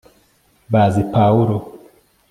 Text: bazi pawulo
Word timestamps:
bazi 0.71 1.01
pawulo 1.13 1.57